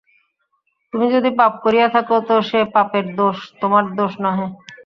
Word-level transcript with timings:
তুমি 0.93 1.05
যদি 1.15 1.29
পাপ 1.39 1.53
করিয়া 1.63 1.87
থাক 1.93 2.07
তো 2.27 2.35
সে 2.49 2.59
পাপের 2.75 3.05
দোষ, 3.17 3.37
তোমার 3.61 3.83
দোষ 3.97 4.13
নহে। 4.23 4.47